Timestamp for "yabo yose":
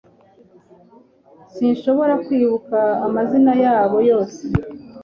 3.63-4.41